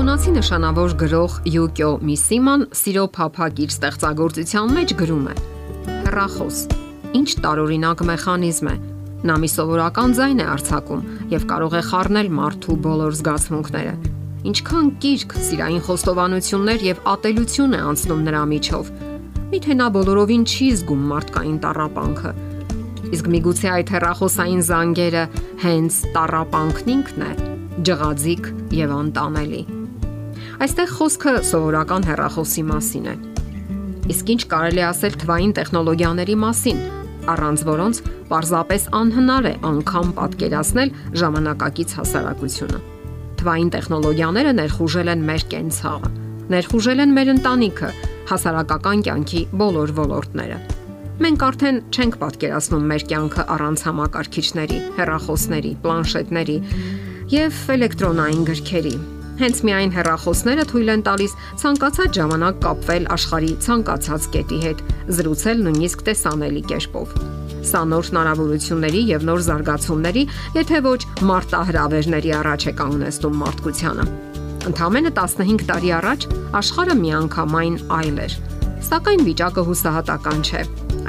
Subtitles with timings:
[0.00, 5.34] Ճապոնացի նշանավոր գրող Յուկիո Միսիման սիրո փափագ իր ստեղծագործության մեջ գրում է.
[6.06, 6.60] Հեռախոս,
[7.18, 8.76] ինչ տարօրինակ մեխանիզմ է։
[9.28, 11.02] Նա մի սովորական ձայն է արձակում
[11.34, 13.92] եւ կարող է խառնել մարդու բոլոր զգացմունքները։
[14.48, 18.88] Ինչքան կիրք, սիրային խոստովանություններ եւ ատելություն է անցնում նրա միջով։
[19.52, 22.32] Միթե նա բոլորովին չի զգում մարդկային տառապանքը։
[23.20, 25.26] Իսկ միգուցե այդ հեռախոսային զանգերը
[25.66, 27.30] հենց տառապանքն ինքն է
[27.90, 29.62] ջղաձիկ եւ անտանելի։
[30.60, 33.12] Այստեղ խոսքը սովորական հեռախոսի մասին է։
[34.12, 36.80] Իսկ ինչ կարելի ասել թվային տեխնոլոգիաների մասին,
[37.32, 40.90] առանց որոնց պարզապես անհնար է անգամ պատկերացնել
[41.22, 42.80] ժամանակակից հասարակությունը։
[43.40, 46.10] Թվային տեխնոլոգիաները ներխուժել են մեր կենցաղը,
[46.52, 47.90] ներխուժել են մեր ընտանիքը,
[48.28, 50.58] հասարակական կյանքի բոլոր ոլորտները։
[51.24, 56.58] Մենք արդեն չենք պատկերացնում մեր կյանքը առանց համակարգիչների, հեռախոսների, պլանշետների,
[57.32, 58.94] եւ էլեկտրոնային գրքերի։
[59.40, 64.82] Հենց միայն հեռախոսները թույլ են տալիս ցանկացած ժամանակ կապվել աշխարի ցանկացած կետի հետ,
[65.16, 67.14] զրուցել նույնիսկ տեսանելի կերպով։
[67.70, 70.26] Սա նոր հնարավորությունների եւ նոր զարգացումների,
[70.58, 74.06] եթե ոչ մարտահրավերների առաջ է կանգնեցնում մարդկությանը։
[74.70, 76.28] Ընդամենը 15 տարի առաջ
[76.60, 78.38] աշխարհը միանգամայն այլ էր։
[78.90, 80.62] Սակայն վիճակը հուսահատական չէ։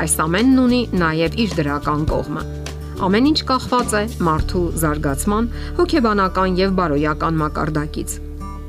[0.05, 2.60] Այս ամենն ունի նաև իր դրական կողմը
[3.01, 5.45] Ամեն ինչ կախված է մարդու զարգացման,
[5.79, 8.11] հոգեբանական եւ բարոյական մակարդակից։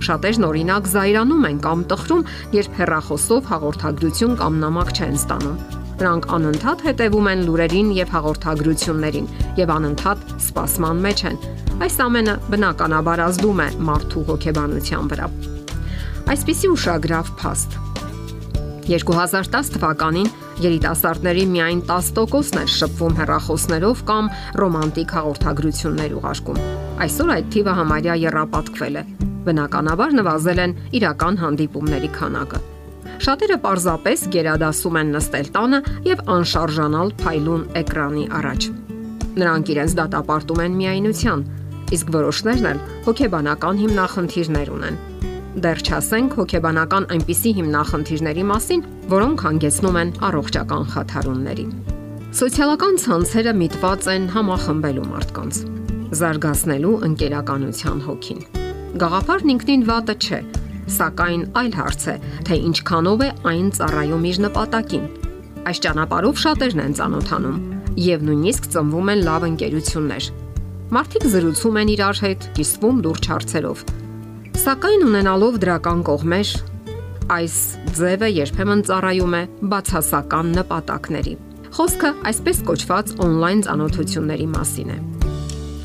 [0.06, 2.22] Շատերն օրինակ զայրանում են կամ տխրում,
[2.56, 5.58] երբ հերախոսով հաղորդագրություն կամ նամակ չեն ստանում։
[6.00, 9.28] Նրանք անընդհատ հետևում են լուրերին եւ հաղորդագրություններին
[9.60, 11.36] եւ անընդհատ սպասման մեջ են։
[11.84, 15.28] Այս ամենը բնականաբար ազդում է մարդու հոգեբանության վրա։
[16.32, 17.76] Այսպիսի ուշագրավ փաստ.
[18.88, 24.30] 2010 թվականին երիտասարդների միայն 10%-ն էր շփվում հեռախոսներով կամ
[24.62, 26.60] ռոմանտիկ հաղորդագրություններ ուղարկում։
[27.06, 29.04] Այսօր այդ թիվը համարյա երապատկվել է։
[29.46, 32.60] Բնականաբար նվազել են իրական հանդիպումների քանակը։
[33.22, 35.80] Շատերը պարզապես գերադասում են նստել տանը
[36.10, 38.68] եւ անշարժանալ փայլուն էկրանի առաջ։
[39.42, 41.46] Նրանք իրենց դատապարտում են միայնության,
[41.96, 44.98] իսկ որոշներն էլ հոգեբանական հիմնախնդիրներ ունեն
[45.52, 51.66] դեռ չասենք հոգեբանական այնպիսի հիմնախնդիրների մասին, որոնք հանգեցնում են առողջական խաթարումների։
[52.32, 55.58] Սոցիալական ցանցերը միտված են համախմբելու մարդկանց,
[56.22, 58.40] զարգացնելու ընկերականության հոգին։
[59.02, 60.40] Գաղափարն ինքնին վատը չէ,
[60.96, 62.16] սակայն այլ հարց է,
[62.48, 65.08] թե ինչքանով է այն ծառայում իր նպատակին։
[65.68, 67.58] Այս ճանապարհով շատերն են ծանոթանում
[68.02, 70.30] եւ նույնիսկ ծնվում են լավ ընկերություններ։
[70.92, 73.84] Մարդիկ զրուցում են իրար հետ, կիսվում լուրջ հարցերով
[74.60, 76.50] Սակայն ունենալով դրական կողմեր,
[77.32, 77.54] այս
[77.96, 79.40] ձևը երբեմն ծառայում է
[79.72, 81.32] բացասական նպատակների։
[81.72, 84.98] Խոսքը այսպես կոչված on-line ծանոթությունների մասին է։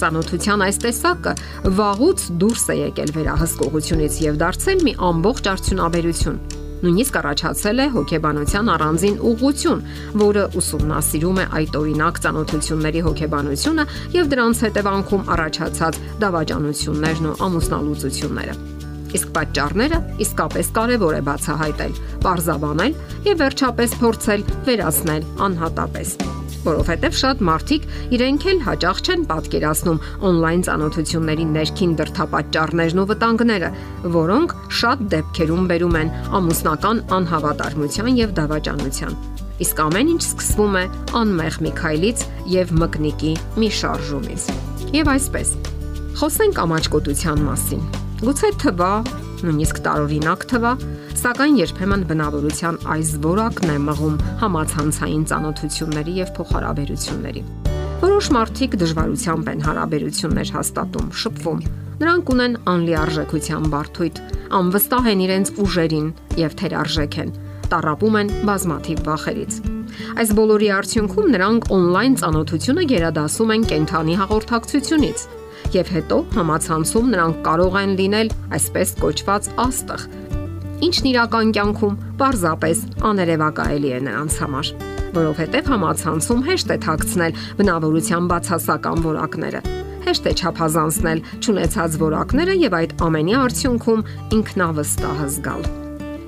[0.02, 1.36] Ծանոթության այս տեսակը
[1.80, 6.42] վաղուց դուրս է եկել վերահսկողությունից եւ դարձել մի ամբողջ արդյունաբերություն
[6.78, 9.82] Նույնիսկ առաջացել է հոգեբանության առանձին ուղղություն,
[10.22, 13.86] որը ուսումնասիրում է այդ օրինակ ցանոթությունների հոգեբանությունը
[14.18, 18.58] եւ դրանց հետևանքում առաջացած դավաճանություններն ու ամուսնալուծությունները։
[19.18, 22.98] Իսկ պատճառները իսկապես կարևոր է բացահայտել, parzabanել
[23.32, 26.37] եւ վերջապես փորձել վերացնել անհատապես
[26.68, 33.72] որովհետև շատ մարդիկ իրենք էլ հաճախ չեն պատկերացնում on-line ծանոթությունների ներքին դրթապաճառներն ու վտանգները,
[34.18, 39.18] որոնք շատ դեպքերում բերում են ամուսնական անհավատարմության եւ դավաճանության։
[39.58, 40.84] Իսկ ամեն ինչ սկսվում է
[41.18, 44.44] անմեղ մի քայլից եւ մկնիկի մի շարժումից։
[44.98, 45.54] Եվ այսպես։
[46.18, 47.82] Խոսենք ամաչկոտության մասին։
[48.22, 48.92] Գուցե թվա,
[49.46, 50.72] նույնիսկ տարօրինակ թվա,
[51.18, 57.42] Սակայն երբեմն բնավորության այս որակն է մղում համացանցային ծանոթությունների եւ փոխհարաբերությունների։
[58.04, 61.64] Որոշ մարդիկ դժվարությամբ են հարաբերություններ հաստատում, շփվում։
[61.98, 64.22] Նրանք ունեն անլիարժեքության բարդույթ,
[64.62, 66.08] անվստահ են իրենց ուժերին
[66.44, 67.34] եւ թերարժեք են,
[67.74, 69.60] տարապում են բազմաթիվ վախերից։
[70.22, 75.28] Այս բոլորի արդյունքում նրանք on-line ծանոթությունը գերադասում են կենթանի հաղորդակցությունից
[75.76, 80.06] եւ հետո համացանցում նրանք կարող են լինել այսպես կոչված աստղ,
[80.88, 84.72] ինչն իրական կյանքում պարզապես աներևակայելի է նրանց համար,
[85.18, 89.62] որովհետև համացանցում հեշտ է թաքցնել բնավորության բացասական որակները
[90.08, 94.06] հեշտ է չափազանցնել ճանաչած որակները եւ այդ ամենի արդյունքում
[94.38, 95.68] ինքնավստահ զգալ։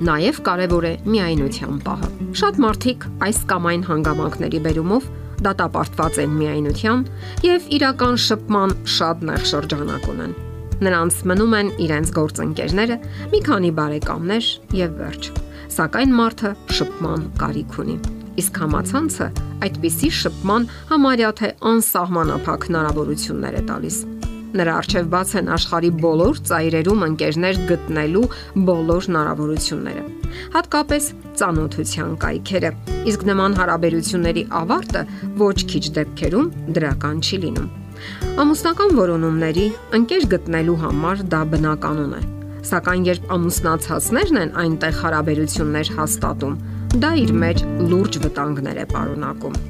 [0.09, 2.09] Նաև կարևոր է միայնության պահը։
[2.41, 5.07] Շատ մարդիկ այս կամ այն հանգամանքների բերումով
[5.45, 7.07] դատապարտված են միայնության
[7.47, 10.37] եւ իրական շփման շատ նեղ շրջանակ ունեն
[10.79, 12.95] Նրանց մնում են իրենց գործընկերները,
[13.33, 15.27] մի քանի բարեկամներ եւ վերջ։
[15.75, 17.97] Սակայն մարդը շփման կարիք ունի։
[18.39, 19.27] Իսկ համացանցը
[19.67, 23.99] այդպիսի շփման համարյա թե անսահմանափակ հնարավորություններ է տալիս։
[24.49, 28.23] Նրա արժև բաց են աշխարի բոլոր ծայրերում ընկերներ գտնելու
[28.69, 30.05] բոլոր հնարավորությունները։
[30.55, 31.09] Հատկապես
[31.41, 32.71] ծանոթության կայքերը։
[33.11, 35.03] Իսկ նման հարաբերությունների ավարտը
[35.43, 36.49] ոչ քիչ դեպքերում
[36.79, 37.69] դրական չի լինում։
[38.41, 39.67] Ամուսնական որոնումների
[39.99, 42.23] ընկեր գտնելու համար դա բնականon է։
[42.69, 46.57] Սակայն երբ ամուսնացածներն են այնտեղ հարաբերություններ հաստատում,
[47.05, 47.63] դա իր մեջ
[47.93, 49.61] լուրջ վտանգներ է պարունակում։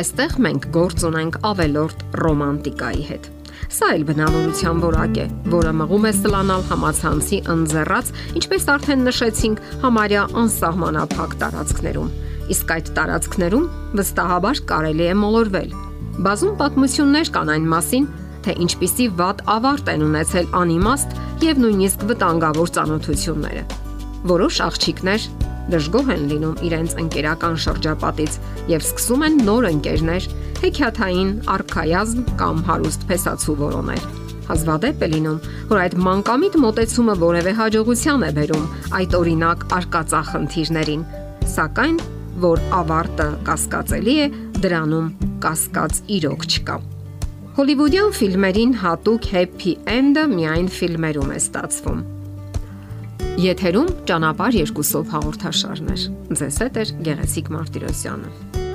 [0.00, 3.30] Այստեղ մենք գործ ունենք ավելորտ ռոմանտիկայի հետ։
[3.68, 10.22] Սա էլ բնավորության որակ է, որը մղում է ստանալ համացանցի ընձեռած, ինչպես արդեն նշեցինք, համարյա
[10.40, 12.10] անսահմանափակ տարածքներում։
[12.50, 13.68] Իսկ այդ տարածքներում
[14.00, 15.76] վստահաբար կարելի է մոլորվել։
[16.24, 18.08] Բազում պատմություններ կան այն մասին,
[18.44, 21.14] թե ինչպիսի վատ ավարտ են ունեցել անիմաստ
[21.44, 23.62] եւ նույնիսկ վտանգավոր ծանոթությունները։
[24.30, 25.28] Որոշ աղջիկներ
[25.70, 28.38] դժգոհ են լինում իրենց ընկերական շրջապատից
[28.72, 30.26] եւ սկսում են նոր ընկերներ,
[30.60, 34.04] հեքիաթային արխայազմ կամ հարուստ փեսացու որոներ։
[34.50, 38.68] Հազվադեպ է լինում, որ այդ մանկամիտ մտեցումը որևէ հաջողության է բերում
[39.00, 41.04] այդ օրինակ արկածախնդիրներին,
[41.54, 41.98] սակայն
[42.44, 44.30] որ ավարտը կասկածելի է,
[44.60, 45.10] դրանում
[45.44, 46.78] կասկած իրոք չկա։
[47.60, 52.00] Հոլիվուդյան ֆիլմերին հատուկ happy end-ը միայն ֆիլմերում է ստացվում։
[53.40, 56.08] Եթերում ճանապարհ երկուսով հաղորդաշարներ։
[56.40, 58.68] Ձեզ հետ է Գեղեցիկ Մարտիրոսյանը։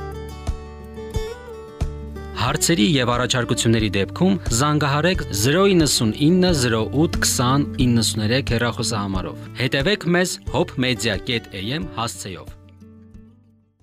[2.46, 12.54] Հարցերի եւ առաջարկությունների դեպքում զանգահարեք 099 08 20 93 հեռախոսահամարով։ Հետևեք մեզ hopmedia.am հասցեով։